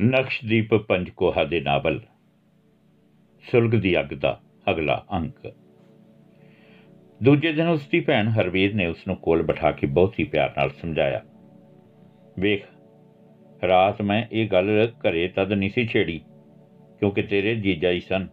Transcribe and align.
ਨਕਸ਼ਦੀਪ 0.00 0.74
ਪੰਜਕੋਹਾ 0.74 1.44
ਦੇ 1.44 1.60
ਨਾਵਲ। 1.60 2.00
ਸੁਲਗ 3.44 3.70
ਦੀ 3.70 4.00
ਅੱਗ 4.00 4.12
ਦਾ 4.14 4.40
ਅਗਲਾ 4.70 5.04
ਅੰਕ। 5.12 5.52
ਦੂਜੇ 7.22 7.52
ਦਿਨ 7.52 7.68
ਉਸ 7.68 7.86
ਦੀ 7.88 8.00
ਭੈਣ 8.00 8.28
ਹਰਵੀਰ 8.28 8.74
ਨੇ 8.74 8.86
ਉਸ 8.86 9.06
ਨੂੰ 9.06 9.16
ਕੋਲ 9.16 9.42
ਬਿਠਾ 9.42 9.70
ਕੇ 9.70 9.86
ਬਹੁਤ 9.86 10.18
ਹੀ 10.20 10.24
ਪਿਆਰ 10.24 10.52
ਨਾਲ 10.58 10.70
ਸਮਝਾਇਆ। 10.70 11.22
ਵੇਖ, 12.38 12.64
ਰਾਤ 13.64 14.02
ਮੈਂ 14.02 14.24
ਇਹ 14.32 14.48
ਗੱਲ 14.48 14.92
ਘਰੇ 15.00 15.28
ਤਦ 15.28 15.52
ਨਹੀਂ 15.52 15.70
ਸੀ 15.70 15.86
ਛੇੜੀ, 15.86 16.20
ਕਿਉਂਕਿ 16.98 17.22
ਤੇਰੇ 17.22 17.54
ਜੀਜਾ 17.54 17.90
ਹੀ 17.90 18.00
ਸਨ, 18.00 18.28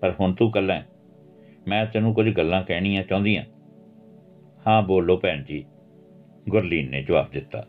ਪਰ 0.00 0.14
ਹੁਣ 0.20 0.34
ਤੂੰ 0.34 0.50
ਕੱਲਾ 0.50 0.74
ਹੈ। 0.74 0.86
ਮੈਂ 1.68 1.84
ਤੈਨੂੰ 1.86 2.14
ਕੁਝ 2.14 2.28
ਗੱਲਾਂ 2.28 2.62
ਕਹਿਣੀਆਂ 2.62 3.02
ਚਾਹੁੰਦੀਆਂ 3.02 3.44
ਹਾਂ, 4.66 4.82
ਬੋਲੋ 4.82 5.16
ਭੈਣ 5.16 5.44
ਜੀ, 5.44 5.64
ਗੁਰਲੀਨ 6.48 6.90
ਨੇ 6.90 7.02
ਜਵਾਬ 7.02 7.30
ਦਿੱਤਾ। 7.30 7.66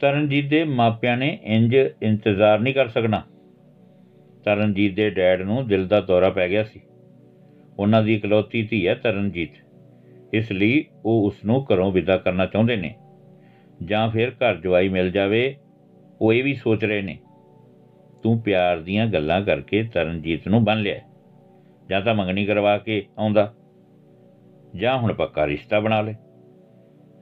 ਤਰਨਜੀਤ 0.00 0.48
ਦੇ 0.48 0.64
ਮਾਪਿਆਂ 0.64 1.16
ਨੇ 1.16 1.38
ਇੰਜ 1.42 1.76
ਇੰਤਜ਼ਾਰ 2.02 2.60
ਨਹੀਂ 2.60 2.74
ਕਰ 2.74 2.88
ਸਕਣਾ। 2.88 3.22
ਤਰਨਜੀਤ 4.44 4.94
ਦੇ 4.94 5.10
ਡੈਡ 5.10 5.42
ਨੂੰ 5.42 5.68
ਦਿਲ 5.68 5.88
ਦਾ 5.88 6.00
ਦੌਰਾ 6.00 6.30
ਪੈ 6.30 6.48
ਗਿਆ 6.48 6.64
ਸੀ। 6.64 6.80
ਉਹਨਾਂ 7.78 8.02
ਦੀ 8.02 8.14
ਇਕਲੌਤੀ 8.14 8.62
ਧੀ 8.62 8.88
ਹੈ 8.88 8.94
ਤਰਨਜੀਤ। 8.94 9.50
ਇਸ 10.32 10.52
ਲਈ 10.52 10.84
ਉਹ 11.04 11.26
ਉਸ 11.26 11.44
ਨੂੰ 11.44 11.66
ਘਰੋਂ 11.72 11.92
ਵਿਦਾ 11.92 12.16
ਕਰਨਾ 12.16 12.46
ਚਾਹੁੰਦੇ 12.46 12.76
ਨੇ। 12.76 12.94
ਜਾਂ 13.84 14.10
ਫਿਰ 14.10 14.30
ਘਰ 14.30 14.56
ਜਵਾਈ 14.56 14.88
ਮਿਲ 14.88 15.10
ਜਾਵੇ, 15.10 15.56
ਉਹ 16.20 16.32
ਇਹ 16.32 16.44
ਵੀ 16.44 16.54
ਸੋਚ 16.54 16.84
ਰਹੇ 16.84 17.02
ਨੇ। 17.02 17.18
ਤੂੰ 18.22 18.40
ਪਿਆਰ 18.40 18.78
ਦੀਆਂ 18.78 19.06
ਗੱਲਾਂ 19.06 19.42
ਕਰਕੇ 19.42 19.82
ਤਰਨਜੀਤ 19.82 20.48
ਨੂੰ 20.48 20.64
ਬੰਨ 20.64 20.80
ਲਿਆ। 20.80 21.00
ਜਾਂ 21.90 22.00
ਤਾਂ 22.00 22.14
ਮੰਗਣੀ 22.14 22.46
ਕਰਵਾ 22.46 22.78
ਕੇ 22.78 23.06
ਆਉਂਦਾ। 23.18 23.54
ਜਾਂ 24.76 24.98
ਹੁਣ 24.98 25.12
ਪੱਕਾ 25.12 25.46
ਰਿਸ਼ਤਾ 25.46 25.80
ਬਣਾ 25.80 26.00
ਲੈ। 26.00 26.12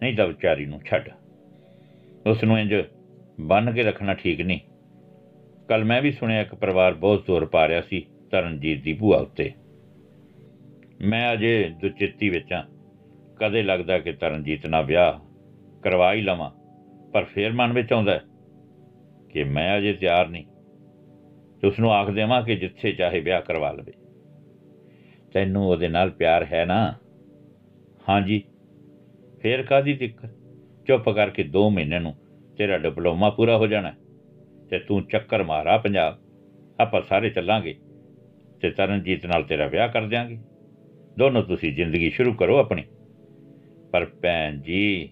ਨਹੀਂ 0.03 0.17
ਤਾਂ 0.17 0.27
ਵਿਚਾਰੀ 0.27 0.67
ਨੂੰ 0.67 0.81
ਛੱਡ। 0.87 1.09
ਉਸ 2.29 2.45
ਨੂੰ 2.45 2.59
ਇੰਜ 2.59 2.75
ਬੰਨ 3.41 3.73
ਕੇ 3.73 3.83
ਰੱਖਣਾ 3.83 4.15
ਠੀਕ 4.15 4.41
ਨਹੀਂ। 4.41 4.61
ਕੱਲ 5.69 5.85
ਮੈਂ 5.85 6.03
ਵੀ 6.03 6.13
ਸੁਣਿਆ 6.13 6.41
ਇੱਕ 6.41 6.55
ਪਰਿਵਾਰ 6.55 6.95
ਬਹੁਤ 6.95 7.25
ਜ਼ੋਰ 7.27 7.47
ਪਾ 7.47 7.69
ਰਿਹਾ 7.69 7.81
ਸੀ 7.81 8.07
ਤਰਨਜੀਤ 8.31 8.83
ਦੀ 8.83 8.93
ਭੂਆ 8.93 9.19
ਉੱਤੇ। 9.19 9.53
ਮੈਂ 11.01 11.33
ਅਜੇ 11.33 11.73
ਦੁਚਿੱਤੀ 11.81 12.29
ਵਿੱਚ 12.29 12.53
ਹਾਂ। 12.53 12.65
ਕਦੇ 13.37 13.63
ਲੱਗਦਾ 13.63 13.99
ਕਿ 13.99 14.13
ਤਰਨਜੀਤ 14.13 14.67
ਨਾਲ 14.67 14.85
ਵਿਆਹ 14.85 15.13
ਕਰਵਾ 15.83 16.13
ਹੀ 16.13 16.21
ਲਵਾਂ, 16.21 16.51
ਪਰ 17.13 17.25
ਫੇਰ 17.25 17.53
ਮਨ 17.53 17.73
ਵਿੱਚ 17.73 17.93
ਆਉਂਦਾ 17.93 18.13
ਹੈ 18.13 18.21
ਕਿ 19.31 19.45
ਮੈਂ 19.45 19.79
ਅਜੇ 19.79 19.93
ਤਿਆਰ 19.93 20.29
ਨਹੀਂ। 20.29 20.45
ਤੇ 21.61 21.67
ਉਸ 21.67 21.81
ਨੂੰ 21.81 21.93
ਆਖ 21.93 22.11
ਦੇਵਾਂ 22.11 22.43
ਕਿ 22.43 22.57
ਜਿੱਥੇ 22.57 22.93
ਚਾਹੇ 22.93 23.21
ਵਿਆਹ 23.21 23.43
ਕਰਵਾ 23.43 23.73
ਲਵੇ। 23.73 23.93
ਤੈਨੂੰ 25.33 25.69
ਉਹਦੇ 25.69 25.89
ਨਾਲ 25.89 26.11
ਪਿਆਰ 26.11 26.47
ਹੈ 26.53 26.65
ਨਾ? 26.65 26.95
ਹਾਂਜੀ। 28.09 28.43
ਫੇਰ 29.43 29.63
ਕਾਦੀ 29.63 29.93
ਦਿੱਕਤ? 29.93 30.38
ਚੁੱਪ 30.89 31.09
ਕਰਕੇ 31.09 31.45
2 31.45 31.69
ਮਹੀਨੇ 31.71 31.99
ਨੂੰ 31.99 32.15
ਤੇਰਾ 32.59 32.79
ਡਿਪਲੋਮਾ 32.79 33.31
ਪੂਰਾ 33.31 33.57
ਹੋ 33.57 33.67
ਜਾਣਾ 33.67 33.93
ਤੇ 34.71 34.79
ਤੂੰ 34.79 35.03
ਚੱਕਰ 35.03 35.43
ਮਾਰਾ 35.43 35.77
ਪੰਜਾਬ। 35.79 36.19
ਆਪਾਂ 36.81 37.01
ਸਾਰੇ 37.03 37.31
ਚੱਲਾਂਗੇ 37.31 37.75
ਤੇ 38.61 38.71
ਤਰਨਜੀਤ 38.71 39.27
ਨਾਲ 39.27 39.43
ਤੇਰਾ 39.43 39.67
ਵਿਆਹ 39.67 39.89
ਕਰ 39.89 40.07
ਦਿਆਂਗੇ। 40.07 40.39
ਦੋਨੋਂ 41.19 41.43
ਤੁਸੀਂ 41.43 41.73
ਜ਼ਿੰਦਗੀ 41.75 42.11
ਸ਼ੁਰੂ 42.11 42.33
ਕਰੋ 42.33 42.59
ਆਪਣੀ। 42.59 42.85
ਪਰ 43.93 44.07
ਭੈਣ 44.23 44.61
ਜੀ, 44.61 45.11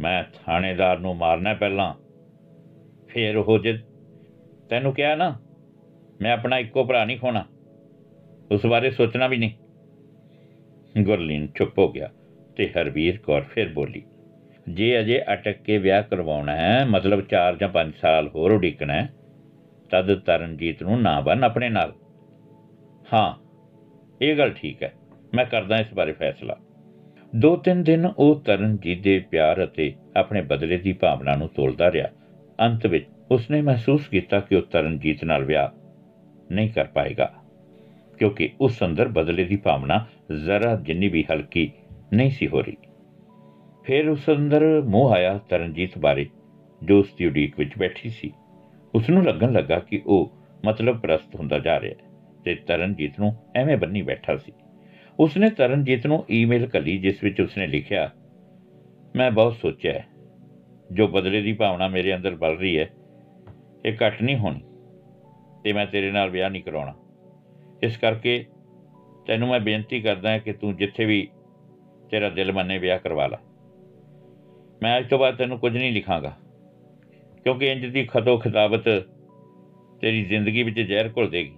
ਮੈਂ 0.00 0.22
ਥਾਣੇਦਾਰ 0.34 0.98
ਨੂੰ 0.98 1.14
ਮਾਰਨਾ 1.16 1.54
ਪਹਿਲਾਂ। 1.54 1.94
ਫੇਰ 3.08 3.36
ਉਹ 3.36 3.58
ਜੇ 3.58 3.78
ਤੈਨੂੰ 4.68 4.92
ਕਿਹਾ 4.94 5.14
ਨਾ, 5.14 5.38
ਮੈਂ 6.20 6.32
ਆਪਣਾ 6.32 6.58
ਇੱਕੋ 6.58 6.84
ਭਰਾ 6.84 7.04
ਨਹੀਂ 7.04 7.18
ਖੋਣਾ। 7.18 7.44
ਉਸ 8.52 8.66
ਬਾਰੇ 8.66 8.90
ਸੋਚਣਾ 8.90 9.26
ਵੀ 9.26 9.36
ਨਹੀਂ। 9.36 11.02
ਗੁਰਲੀਨ 11.04 11.46
ਚੁੱਪ 11.46 11.78
ਹੋ 11.78 11.88
ਗਿਆ 11.92 12.10
ਤੇ 12.56 12.68
ਹਰਵੀਰ 12.68 13.18
ਕੌਰ 13.18 13.42
ਫਿਰ 13.42 13.68
ਬੋਲੀ 13.68 14.02
ਜੇ 14.66 14.98
ਅਜੇ 15.00 15.20
ਅਟਕ 15.32 15.62
ਕੇ 15.62 15.76
ਵਿਆਹ 15.78 16.02
ਕਰਵਾਉਣਾ 16.02 16.56
ਹੈ, 16.56 16.84
ਮਤਲਬ 16.84 17.20
4 17.26 17.56
ਜਾਂ 17.56 17.68
5 17.68 17.92
ਸਾਲ 18.00 18.28
ਹੋਰ 18.28 18.52
ਉਡੀਕਣਾ 18.52 18.92
ਹੈ, 18.92 19.08
ਤਦ 19.90 20.14
ਤਰਨਜੀਤ 20.20 20.82
ਨੂੰ 20.82 21.00
ਨਾ 21.02 21.20
ਬਨ 21.20 21.44
ਆਪਣੇ 21.44 21.68
ਨਾਲ। 21.68 21.92
ਹਾਂ, 23.12 23.34
ਇਹ 24.22 24.36
ਗੱਲ 24.36 24.50
ਠੀਕ 24.50 24.82
ਹੈ, 24.82 24.92
ਮੈਂ 25.34 25.44
ਕਰਦਾ 25.44 25.76
ਇਸ 25.76 25.92
ਬਾਰੇ 25.94 26.12
ਫੈਸਲਾ। 26.12 26.56
ਦੋ 27.32 27.56
ਤਿੰਨ 27.56 27.82
ਦਿਨ 27.82 28.06
ਉਹ 28.08 28.40
ਤਰਨਜੀਤ 28.40 29.02
ਦੇ 29.02 29.18
ਪਿਆਰ 29.30 29.64
ਅਤੇ 29.64 29.92
ਆਪਣੇ 30.16 30.42
ਬਦਲੇ 30.42 30.76
ਦੀ 30.78 30.92
ਭਾਵਨਾ 30.92 31.34
ਨੂੰ 31.36 31.48
ਤੋਲਦਾ 31.48 31.90
ਰਿਹਾ। 31.92 32.08
ਅੰਤ 32.58 32.86
ਵਿੱਚ 32.86 33.06
ਉਸਨੇ 33.30 33.60
ਮਹਿਸੂਸ 33.60 34.08
ਕੀਤਾ 34.08 34.40
ਕਿ 34.40 34.56
ਉਹ 34.56 34.62
ਤਰਨਜੀਤ 34.62 35.24
ਨਾਲ 35.24 35.44
ਵਿਆਹ 35.44 35.68
ਨਹੀਂ 36.52 36.70
ਕਰ 36.70 36.84
ਪਾਏਗਾ, 36.84 37.30
ਕਿਉਂਕਿ 38.18 38.50
ਉਸ 38.60 38.82
ਅੰਦਰ 38.84 39.08
ਬਦਲੇ 39.08 39.44
ਦੀ 39.44 39.56
ਭਾਵਨਾ 39.56 40.04
ਜ਼ਰਾ 40.36 40.74
ਜਿੰਨੀ 40.76 41.08
ਵੀ 41.08 41.24
ਹਲਕੀ 41.32 41.70
ਨਹੀਂ 42.12 42.30
ਸੀ 42.30 42.48
ਹੋ 42.48 42.62
ਰਹੀ। 42.62 42.76
ਫਿਰ 43.86 44.08
ਉਸ 44.08 44.30
ਅੰਦਰ 44.30 44.64
ਮੋਹ 44.86 45.10
ਆਇਆ 45.10 45.38
ਤਰਨਜੀਤ 45.38 45.98
ਬਾਰੇ, 45.98 46.26
ਜੋ 46.82 46.98
ਉਸ 46.98 47.14
ਦੀ 47.18 47.26
ਉਡੀਕ 47.26 47.58
ਵਿੱਚ 47.58 47.70
ਬੈਠੀ 47.78 48.10
ਸੀ। 48.10 48.32
ਉਸ 48.94 49.10
ਨੂੰ 49.10 49.22
ਲੱਗਣ 49.24 49.52
ਲੱਗਾ 49.52 49.78
ਕਿ 49.78 50.02
ਉਹ 50.06 50.32
ਮਤਲਬ 50.64 51.00
ਪ੍ਰਸਤ 51.00 51.36
ਹੁੰਦਾ 51.36 51.58
ਜਾ 51.58 51.80
ਰਿਹਾ 51.80 51.94
ਹੈ 51.94 52.08
ਤੇ 52.44 52.54
ਤਰਨਜੀਤ 52.54 53.20
ਨੂੰ 53.20 53.32
ਐਵੇਂ 53.56 53.76
ਬੰਨੀ 53.76 54.02
ਬੈਠਾ 54.02 54.36
ਸੀ। 54.36 54.52
ਉਸਨੇ 55.20 55.50
ਤਰਨਜੀਤ 55.50 56.06
ਨੂੰ 56.06 56.24
ਈਮੇਲ 56.30 56.66
ਕਲੀ, 56.66 56.98
ਜਿਸ 56.98 57.22
ਵਿੱਚ 57.24 57.40
ਉਸਨੇ 57.40 57.66
ਲਿਖਿਆ, 57.66 58.10
ਮੈਂ 59.16 59.30
ਬਹੁਤ 59.30 59.56
ਸੋਚਿਆ 59.56 59.92
ਹੈ, 59.92 60.06
ਜੋ 60.92 61.08
ਬਦਲੇ 61.08 61.42
ਦੀ 61.42 61.52
ਭਾਵਨਾ 61.52 61.88
ਮੇਰੇ 61.88 62.14
ਅੰਦਰ 62.14 62.34
ਬਲ 62.34 62.56
ਰਹੀ 62.56 62.78
ਹੈ, 62.78 62.90
ਇਹ 63.86 63.96
ਘਟ 63.96 64.22
ਨਹੀਂ 64.22 64.36
ਹੋਣੀ 64.36 64.60
ਤੇ 65.64 65.72
ਮੈਂ 65.72 65.86
ਤੇਰੇ 65.86 66.10
ਨਾਲ 66.10 66.30
ਵਿਆਹ 66.30 66.50
ਨਹੀਂ 66.50 66.62
ਕਰਾਉਣਾ। 66.62 66.94
ਇਸ 67.82 67.96
ਕਰਕੇ 67.96 68.44
ਤੈਨੂੰ 69.26 69.48
ਮੈਂ 69.48 69.60
ਬੇਨਤੀ 69.60 70.00
ਕਰਦਾ 70.00 70.30
ਹਾਂ 70.30 70.38
ਕਿ 70.38 70.52
ਤੂੰ 70.52 70.76
ਜਿੱਥੇ 70.76 71.04
ਵੀ 71.04 71.28
ਤੇਰਾ 72.10 72.28
ਦਿਲ 72.28 72.52
ਮੰਨੇ 72.52 72.78
ਵਿਆਹ 72.78 72.98
ਕਰਵਾ 72.98 73.26
ਲੈ। 73.26 73.36
ਮੈਂ 74.82 74.98
ਅੱਜ 74.98 75.10
ਤੋਂ 75.10 75.18
ਬਾਅਦ 75.18 75.36
ਤੈਨੂੰ 75.36 75.58
ਕੁਝ 75.58 75.76
ਨਹੀਂ 75.76 75.92
ਲਿਖਾਂਗਾ। 75.92 76.36
ਕਿਉਂਕਿ 77.44 77.72
ਇੰਜ 77.72 77.86
ਦੀ 77.86 78.04
ਖਤੋ 78.04 78.38
ਖਿਤਾਬਤ 78.38 78.84
ਤੇਰੀ 80.00 80.24
ਜ਼ਿੰਦਗੀ 80.24 80.62
ਵਿੱਚ 80.62 80.80
ਜ਼ਹਿਰ 80.80 81.10
ਘੁਲ 81.16 81.30
ਦੇਗੀ। 81.30 81.56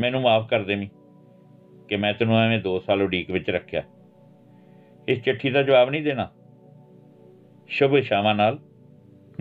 ਮੈਨੂੰ 0.00 0.20
ਮਾਫ 0.20 0.48
ਕਰ 0.48 0.62
ਦੇਵੀਂ 0.62 0.88
ਕਿ 1.88 1.96
ਮੈਂ 1.96 2.14
ਤੈਨੂੰ 2.14 2.38
ਐਵੇਂ 2.38 2.58
2 2.58 2.78
ਸਾਲ 2.78 3.02
ਉਡੀਕ 3.02 3.30
ਵਿੱਚ 3.30 3.50
ਰੱਖਿਆ। 3.50 3.82
ਇਸ 5.08 5.22
ਚਿੱਠੀ 5.22 5.50
ਦਾ 5.50 5.62
ਜਵਾਬ 5.62 5.90
ਨਹੀਂ 5.90 6.02
ਦੇਣਾ। 6.02 6.30
ਸ਼ੁਭ 7.68 7.98
ਸ਼ਾਮਾਂ 7.98 8.34
ਨਾਲ, 8.34 8.58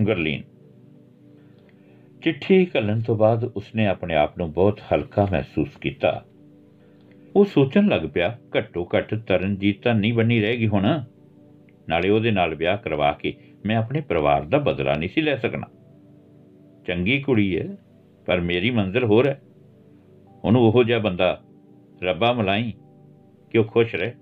ਗੁਰਲੀਨ। 0.02 0.44
ਚਿੱਠੀ 2.24 2.66
ਕੱਲਣ 2.66 3.02
ਤੋਂ 3.02 3.16
ਬਾਅਦ 3.16 3.44
ਉਸਨੇ 3.44 3.88
ਆਪਣੇ 3.88 4.16
ਆਪ 4.16 4.38
ਨੂੰ 4.38 4.53
ਬਹੁਤ 4.53 4.80
ਹਲਕਾ 4.94 5.28
ਮਹਿਸੂਸ 5.32 5.78
ਕੀਤਾ। 5.78 6.26
ਉਹ 7.36 7.46
ਸੋਚਣ 7.46 7.88
ਲੱਗ 7.88 8.02
ਪਿਆ, 8.14 8.38
ਘੱਟੋ 8.58 8.90
ਘੱਟ 8.98 9.16
ਤਰਨਜੀਤ 9.16 9.84
ਤਾਂ 9.84 9.94
ਨਹੀਂ 9.94 10.14
ਬਣੀ 10.14 10.42
ਰਹੇਗੀ 10.42 10.68
ਹੁਣ। 10.68 11.03
ਨਾਲੇ 11.90 12.09
ਉਹਦੇ 12.09 12.31
ਨਾਲ 12.31 12.56
ਵਿਆਹ 12.56 12.78
ਕਰਵਾ 12.78 13.12
ਕੇ 13.12 13.34
ਮੈਂ 13.66 13.78
ਆਪਣੇ 13.78 14.02
ਪਰਿਵਾਰ 14.02 14.42
ਦਾ 14.42 14.58
ਬਦਲਾ 14.58 14.96
ਨਹੀਂ 14.96 15.09
ਸੀ 15.09 15.22
ਲੈ 15.22 15.36
ਸਕਣਾ। 15.36 15.68
ਚੰਗੀ 16.88 17.22
ਕੁੜੀ 17.22 17.59
ਹੈ 17.59 17.78
ਪਰ 18.25 18.42
ਮੇਰੀ 18.42 18.69
ਮੰਜ਼ਿਲ 18.69 19.03
ਹੋਰ 19.03 19.28
ਹੈ 19.28 19.42
ਉਹਨੂੰ 20.44 20.62
ਉਹੋ 20.62 20.84
ਜਿਹਾ 20.84 21.00
ਬੰਦਾ 21.00 21.41
ਰੱਬਾ 22.03 22.34
ਮਲਾਈ 22.34 22.74
ਕਿ 23.50 23.58
ਉਹ 23.58 23.64
ਖੁਸ਼ 23.64 23.96
ਰਹੇ? 23.96 24.14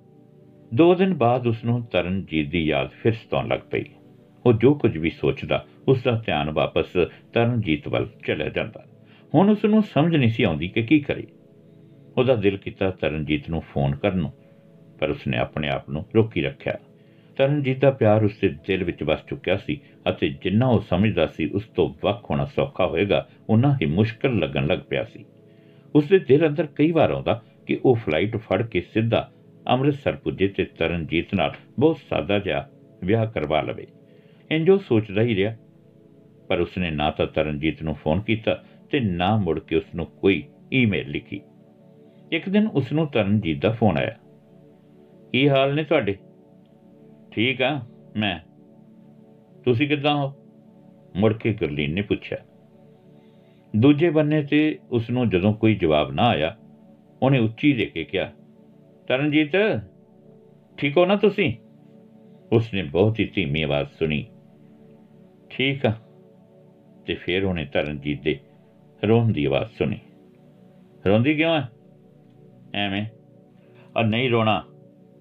ਦੋ 0.74 0.96
ਦਿਨ 0.96 1.14
ਬਾਅਦ 1.14 1.48
ਉਸ 1.48 1.64
ਨੂੰ 1.66 1.82
ਤਰਨਜੀਤ 1.82 2.50
ਦੀ 2.50 2.64
ਯਾਦ 2.64 2.90
ਫਿਰ 2.90 3.14
ਸਤਾਉਣ 3.14 3.48
ਲੱਗ 3.48 3.60
ਪਈ। 3.72 3.84
ਉਹ 4.46 4.54
ਜੋ 4.54 4.74
ਕੁਝ 4.74 4.98
ਵੀ 4.98 5.10
ਸੋਚਦਾ 5.10 5.66
ਉਸ 5.88 6.04
ਦਾ 6.04 6.24
ਧਿਆਨ 6.26 6.52
ਵਾਪਸ 6.52 6.94
ਤਰਨਜੀਤ 7.34 7.88
ਵੱਲ 7.88 8.08
ਚਲਾ 8.26 8.50
ਜਾਂਦਾ। 8.50 8.86
ਹੁਣ 9.36 9.50
ਉਸ 9.50 9.66
ਨੂੰ 9.66 9.84
ਸਮਝ 9.84 10.16
ਨਹੀਂ 10.16 10.30
ਸੀ 10.30 10.44
ਆਉਂਦੀ 10.44 10.68
ਕਿ 10.68 10.82
ਕੀ 10.82 11.00
ਕਰੇ। 11.00 11.28
ਉਹਦਾ 12.18 12.36
ਦਿਲ 12.36 12.58
ਕੀਤਾ 12.58 12.92
ਤਰਨਜੀਤ 12.92 13.50
ਨੂੰ 13.50 13.62
ਫੋਨ 13.62 13.96
ਕਰਨ 13.96 14.18
ਨੂੰ, 14.18 14.32
ਪਰ 15.00 15.10
ਉਸਨੇ 15.10 15.38
ਆਪਣੇ 15.38 15.70
ਆਪ 15.70 15.90
ਨੂੰ 15.90 16.06
ਰੋਕੀ 16.16 16.42
ਰੱਖਿਆ। 16.42 16.74
ਤਰਨਜੀਤ 17.40 17.80
ਦਾ 17.80 17.92
ਪਿਆਰ 17.92 18.24
ਉਸ 18.24 18.32
ਦੇ 18.42 18.50
ਦਿਲ 18.68 18.84
ਵਿੱਚ 18.84 19.04
ਵਸ 19.04 19.20
ਚੁੱਕਿਆ 19.28 19.58
ਸੀ 19.58 19.80
ਅਤੇ 20.10 20.30
ਜਿੰਨਾ 20.30 20.68
ਉਹ 20.68 20.80
ਸਮਝਦਾ 20.80 21.28
ਸੀ, 21.28 21.50
ਉਸ 21.50 21.64
ਤੋਂ 21.64 21.94
ਵੱਖ 22.04 22.30
ਹੋਣਾ 22.30 22.46
ਸੌਖਾ 22.46 22.88
ਹੋਏਗਾ 22.88 23.28
ਉਨਾ 23.50 23.78
ਹੀ 23.82 23.86
ਮੁਸ਼ਕਲ 23.86 24.40
ਲੱਗਣ 24.40 24.68
ਲੱਗ 24.68 24.80
ਪਿਆ 24.90 25.04
ਸੀ। 25.04 25.26
ਉਸ 25.96 26.06
ਦੇ 26.06 26.20
ਦਿਲ 26.20 26.48
ਅੰਦਰ 26.48 26.68
ਕਈ 26.76 26.92
ਵਾਰ 26.92 27.12
ਆਉਂਦਾ 27.12 27.44
ਕਿ 27.66 27.80
ਉਹ 27.86 27.96
ਫਲਾਈਟ 27.96 28.38
ਫੜ 28.38 28.62
ਕੇ 28.62 28.82
ਸਿੱਧਾ 28.82 29.32
ਅੰਮ੍ਰਿਤਸਰ 29.68 30.16
ਪੁੱਜੇ 30.16 30.48
ਤੇ 30.48 30.66
ਤਰਨਜੀਤ 30.66 31.34
ਨਾਲ 31.36 31.54
ਬਹੁਤ 31.80 31.98
ਸਾਦਾ 32.10 32.40
ਜਿਹਾ 32.40 32.70
ਵਿਆਹ 33.04 33.26
ਕਰਵਾ 33.26 33.62
ਲਵੇ। 33.62 33.88
ਇੰਜੋ 34.52 34.78
ਸੋਚਦਾ 34.78 35.22
ਹੀ 35.22 35.36
ਰਿਹਾ, 35.36 35.56
ਪਰ 36.48 36.60
ਉਸਨੇ 36.60 36.92
ਨਾ 36.92 37.12
ਤਾਂ 37.12 37.28
ਤਰਨਜੀਤ 37.28 37.84
ਨੂੰ 37.84 37.96
ਫੋਨ 37.96 38.22
ਕੀਤਾ 38.22 38.64
ਤੇ 38.92 39.00
ਨਾ 39.00 39.36
ਮੁੜ 39.38 39.60
ਕੇ 39.60 39.76
ਉਸ 39.76 39.96
ਨੂੰ 39.96 40.06
ਕੋਈ 40.06 40.44
ਈਮੇਲ 40.74 41.10
ਲਿਖੀ। 41.10 41.42
ਇੱਕ 42.32 42.50
ਦਿਨ 42.50 42.68
ਉਸ 42.68 42.92
ਨੂੰ 42.92 43.08
ਤਰਨਜੀਤ 43.08 43.62
ਦਾ 43.62 43.72
ਫੋਨ 43.72 43.98
ਆਇਆ। 43.98 44.16
ਕੀ 45.32 45.50
ਹਾਲ 45.50 45.76
ਨੇ 45.76 45.84
ਤੁਹਾਡੇ? 45.84 46.16
ਠੀਕ 47.40 47.62
ਆ, 47.62 47.82
ਮੈਂ। 48.18 48.40
ਤੁਸੀਂ 49.64 49.88
ਕਿੱਦਾਂ 49.88 50.16
ਹੋ? 50.16 50.34
ਮੁੜ 51.16 51.34
ਕੇ 51.34 51.54
ਗੁਰਲੀਨ 51.54 51.94
ਨੇ 51.94 52.02
ਪੁੱਛਿਆ। 52.02 52.38
ਦੂਜੇ 53.76 54.10
ਬੰਨੇ 54.10 54.44
ਤੇ 54.44 54.80
ਉਸ 54.92 55.10
ਨੂੰ 55.10 55.30
ਜਦੋਂ 55.30 55.54
ਕੋਈ 55.54 55.76
ਜਵਾਬ 55.76 56.12
ਨਾ 56.12 56.28
ਆਇਆ, 56.28 56.58
ਉਹਨੇ 57.22 57.40
ਉੱਚੀ 57.40 57.74
ਦੇ 57.74 57.86
ਕੇ 57.86 58.04
ਕਿਹਾ, 58.04 58.32
ਤਰਨਜੀਤ, 59.08 59.52
ਠੀਕ 60.78 60.98
ਹੋ 60.98 61.06
ਨਾ 61.06 61.16
ਤੁਸੀਂ? 61.16 61.54
ਉਸਨੇ 62.52 62.84
ਬਹੁਤ 62.84 63.20
ਹੀ 63.20 63.32
ਧੀਮੀ 63.36 63.62
ਆਵਾਜ਼ 63.62 63.90
ਸੁਣੀ। 64.00 64.26
ਠੀਕ 65.50 65.86
ਆ। 65.86 65.94
ਤੇ 67.06 67.16
ਫਿਰ 67.16 67.44
ਉਹਨੇ 67.44 67.66
ਤਰਨਜੀਤ 67.66 68.22
ਦੇ 68.24 68.40
ਰੋਣ 69.04 69.32
ਦੀ 69.32 69.46
ਆਵਾਜ਼ 69.46 69.78
ਸੁਣੀ। 69.78 70.00
ਰੋਂਦੀ 71.08 71.36
ਕਿਉਂ 71.36 71.62
ਹੈ 71.62 71.70
ਐਵੇਂ। 72.74 73.06
ਆ 73.98 74.02
ਨਹੀਂ 74.02 74.30
ਰੋਣਾ। 74.30 74.64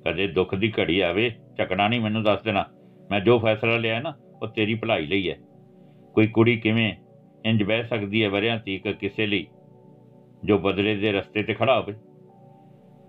ਕਦੇ 0.04 0.26
ਦੁੱਖ 0.26 0.54
ਦੀ 0.54 0.72
ਘੜੀ 0.80 1.00
ਆਵੇ 1.00 1.32
ਝਕਣਾ 1.58 1.88
ਨਹੀਂ 1.88 2.00
ਮੈਨੂੰ 2.00 2.22
ਦੱਸ 2.22 2.42
ਦੇਣਾ। 2.42 2.64
ਮੈਂ 3.10 3.20
ਜੋ 3.20 3.38
ਫੈਸਲਾ 3.38 3.76
ਲਿਆ 3.76 4.00
ਨਾ, 4.00 4.14
ਉਹ 4.42 4.48
ਤੇਰੀ 4.48 4.74
ਭਲਾਈ 4.74 5.06
ਲਈ 5.06 5.30
ਹੈ। 5.30 5.36
ਕੋਈ 6.14 6.26
ਕੁੜੀ 6.26 6.56
ਕਿਵੇਂ 6.56 6.94
ਇੰਜ 7.44 7.62
ਬਹਿ 7.62 7.84
ਸਕਦੀ 7.84 8.24
ਹੈ 8.24 8.28
ਵਰਿਆਂ 8.28 8.58
ਤੀਕ 8.58 8.88
ਕਿਸੇ 8.88 9.26
ਲਈ, 9.26 9.46
ਜੋ 10.44 10.58
ਬਦਲੇ 10.58 10.96
ਦੇ 10.96 11.12
ਰਸਤੇ 11.12 11.42
ਤੇ 11.42 11.54
ਖੜਾ 11.54 11.80
ਹੋਵੇ? 11.80 11.94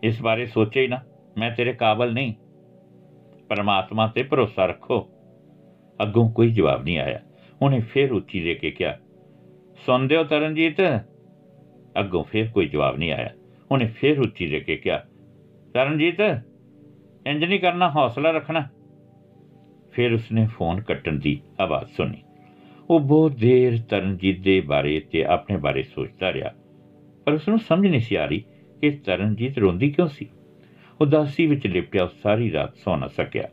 ਇਸ 0.04 0.22
ਬਾਰੇ 0.22 0.46
ਸੋਚੇ 0.46 0.81
ਹੀ 0.81 0.88
ਨਾ, 0.88 1.00
ਮੈਂ 1.38 1.51
ਤੇਰੇ 1.51 1.74
ਕਾਬਲ 1.74 2.13
ਨਹੀਂ। 2.13 2.34
ਪਰਮਾਤਮਾ 3.50 4.07
ਤੇ 4.07 4.24
ਭਰੋਸਾ 4.24 4.66
ਰੱਖੋ। 4.66 5.10
ਅੱਗੋਂ 6.02 6.31
ਕੋਈ 6.31 6.54
ਜਵਾਬ 6.54 6.84
ਨਹੀਂ 6.84 7.00
ਆਇਆ। 7.00 7.19
ਉਹਨੇ 7.62 7.80
ਫੇਰ 7.80 8.12
ਉੱਚੀ 8.12 8.44
ਦੇ 8.44 8.56
ਕੇ 8.56 8.72
ਕਿਹਾ 8.72 8.98
ਸੁਣਦੇ 9.86 10.18
ਹੋ 10.18 10.24
ਤਰਨਜੀਤ। 10.24 10.81
ਅੱਗੋਂ 12.00 12.24
ਫੇਰ 12.24 12.48
ਕੋਈ 12.48 12.68
ਜਵਾਬ 12.68 12.98
ਨਹੀਂ 12.98 13.12
ਆਇਆ। 13.12 13.30
ਉਹਨੇ 13.72 13.86
ਫੇਰ 13.86 14.19
ਉੱਚੀ 14.19 14.48
ਦੇ 14.48 14.60
ਕੇ 14.60 14.75
ਕਿਹਾ, 14.75 14.98
ਤਰਨਜੀਤ 15.74 16.18
ਇੰਜ 17.30 17.44
ਨਹੀਂ 17.44 17.60
ਕਰਨਾ, 17.60 17.90
ਹੌਸਲਾ 17.90 18.31
ਰੱਖਣਾ। 18.31 18.68
ਫਿਰ 19.92 20.14
ਉਸਨੇ 20.14 20.46
ਫੋਨ 20.48 20.81
ਕੱਟਣ 20.81 21.20
ਦੀ 21.20 21.40
ਆਵਾਜ਼ 21.60 21.90
ਸੁਣੀ। 21.90 22.22
ਉਹ 22.90 23.00
ਬਹੁਤ 23.00 23.31
ਦੇਰ 23.31 23.78
ਤਰਨਜੀਤ 23.81 24.40
ਦੇ 24.40 24.60
ਬਾਰੇ 24.62 25.00
ਤੇ 25.12 25.24
ਆਪਣੇ 25.26 25.58
ਬਾਰੇ 25.58 25.84
ਸੋਚਦਾ 25.84 26.31
ਰਿਹਾ, 26.34 26.54
ਪਰ 27.26 27.34
ਉਸ 27.34 27.48
ਨੂੰ 27.50 27.60
ਸਮਝ 27.60 27.88
ਨਹੀਂ 27.88 28.00
ਸੀ 28.00 28.16
ਆ 28.16 28.26
ਰਹੀ 28.26 28.44
ਕਿ 28.81 28.90
ਤਰਨਜੀਤ 29.06 29.58
ਰੋਂਦੀ 29.58 29.90
ਕਿਉਂ 29.90 30.08
ਸੀ। 30.08 30.30
ਉਦਾਸੀ 31.02 31.46
ਵਿੱਚ 31.48 31.68
ਲਿਪਟਿਆ 31.68 32.04
ਉਹ 32.04 32.10
ਸਾਰੀ 32.24 32.52
ਰਾਤ 32.52 32.76
ਸੌ 32.76 32.96
ਨਾ 32.96 33.08
ਸਕਿਆ। 33.08 33.48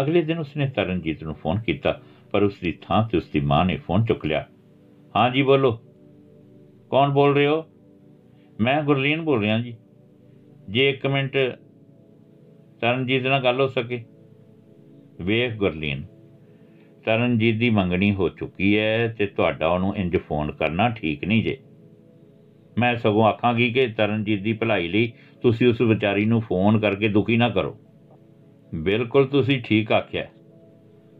ਅਗਲੇ 0.00 0.22
ਦਿਨ 0.22 0.38
ਉਸਨੇ 0.38 0.66
ਤਰਨਜੀਤ 0.66 1.22
ਨੂੰ 1.24 1.34
ਫੋਨ 1.34 1.60
ਕੀਤਾ, 1.60 2.00
ਪਰ 2.30 2.42
ਉਸ 2.42 2.58
ਦੀ 2.60 2.72
ਥਾਂ 2.82 3.02
ਤੇ 3.08 3.16
ਉਸ 3.16 3.28
ਦੀ 3.32 3.40
ਮਾਂ 3.40 3.64
ਨੇ 3.64 3.76
ਫੋਨ 3.76 4.04
ਚੁੱਕ 4.04 4.26
ਲਿਆ। 4.26 4.44
ਹਾਂ 5.16 5.30
ਜੀ, 5.30 5.42
ਬੋਲੋ। 5.42 5.72
ਕੌਣ 6.90 7.10
ਬੋਲ 7.10 7.34
ਰਹੇ 7.34 7.46
ਹੋ? 7.46 7.64
ਮੈਂ 8.60 8.82
ਗੁਰਲੀਨ 8.82 9.22
ਬੋਲ 9.22 9.40
ਰਿਹਾ 9.40 9.58
ਜੀ। 9.58 9.76
ਜੇ 10.68 10.88
ਇੱਕ 10.90 11.06
ਮਿੰਟ 11.06 11.36
ਤਰਨਜੀਤ 12.86 13.26
ਨਾਲ 13.26 13.42
ਗੱਲ 13.44 13.60
ਹੋ 13.60 13.66
ਸਕੇ? 13.66 14.04
ਵੇਖ 15.20 15.54
ਗੁਰਲੀਨ, 15.54 16.02
ਤਰਨਜੀਤ 17.04 17.56
ਦੀ 17.56 17.70
ਮੰਗਣੀ 17.70 18.14
ਹੋ 18.14 18.28
ਚੁੱਕੀ 18.28 18.78
ਹੈ 18.78 19.14
ਤੇ 19.18 19.26
ਤੁਹਾਡਾ 19.26 19.68
ਉਹਨੂੰ 19.68 19.96
ਇੰਜ 19.96 20.16
ਫੋਨ 20.16 20.52
ਕਰਨਾ 20.52 20.88
ਠੀਕ 20.88 21.24
ਨਹੀਂ 21.24 21.42
ਜੇ। 21.44 21.58
ਮੈਂ 22.78 22.96
ਸਗੋਂ 22.96 23.24
ਆਖਾਂਗੀ 23.24 23.72
ਕਿ 23.72 23.86
ਤਰਨਜੀਤ 23.86 24.42
ਦੀ 24.42 24.52
ਭਲਾਈ 24.52 24.88
ਲਈ 24.88 25.12
ਤੁਸੀਂ 25.42 25.68
ਉਸ 25.68 25.80
ਵਿਚਾਰੀ 25.80 26.24
ਨੂੰ 26.24 26.40
ਫੋਨ 26.40 26.78
ਕਰਕੇ 26.78 27.08
ਦੁਖੀ 27.08 27.36
ਨਾ 27.36 27.48
ਕਰੋ। 27.48 27.76
ਬਿਲਕੁਲ 28.74 29.26
ਤੁਸੀਂ 29.26 29.62
ਠੀਕ 29.62 29.92
ਆਖਿਆ 29.92 30.26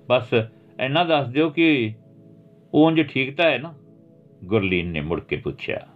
ਬਸ 0.09 0.35
ਇੰਨਾ 0.81 1.05
ਦੱਸ 1.05 1.29
ਦਿਓ 1.29 1.51
ਕਿ 1.51 1.95
ਉਹ 2.75 2.87
ਉਂਝ 2.87 3.03
ਠੀਕ 3.03 3.37
ਤਾਂ 3.37 3.51
ਹੈ 3.51 3.59
ਨਾ? 3.59 3.75
ਗੁਰਲੀਨ 4.45 4.87
ਨੇ 4.87 5.01
ਮੁੜ 5.01 5.21
ਕੇ 5.21 5.37
ਪੁੱਛਿਆ। 5.37 5.87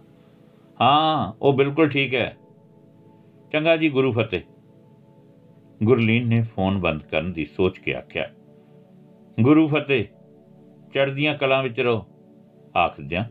ਹਾਂ, 0.81 1.33
ਉਹ 1.41 1.53
ਬਿਲਕੁਲ 1.53 1.89
ਠੀਕ 1.89 2.15
ਹੈ। 2.15 2.37
ਚੰਗਾ 3.53 3.77
ਜੀ, 3.77 3.89
ਗੁਰੂ 3.89 4.11
ਫਤਿਹ। 4.11 4.41
ਗੁਰਲੀਨ 5.83 6.27
ਨੇ 6.27 6.41
ਫੋਨ 6.41 6.79
ਬੰਦ 6.79 7.03
ਕਰਨ 7.03 7.33
ਦੀ 7.33 7.45
ਸੋਚ 7.45 7.77
ਕੇ 7.77 7.95
ਆਖਿਆ, 7.95 8.29
ਗੁਰੂ 9.41 9.67
ਫਤਿਹ, 9.67 10.05
ਚੜ੍ਹਦੀਆਂ 10.93 11.35
ਕਲਾਂ 11.37 11.63
ਵਿੱਚ 11.63 11.79
ਰਹੋ। 11.79 12.05
ਆਖਦਿਆਂ 12.77 13.25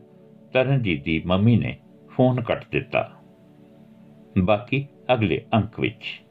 ਤਰਨਜੀਤ 0.53 1.05
ਦੀ 1.05 1.23
ਮੰਮੀ 1.27 1.57
ਨੇ 1.57 1.79
ਫੋਨ 2.09 2.41
ਕੱਟ 2.41 2.65
ਦਿੱਤਾ। 2.71 3.11
ਬਾਕੀ 4.45 4.87
ਅਗਲੇ 5.13 5.45
ਅੰਕ 5.55 5.81
ਵਿੱਚ। 5.81 6.30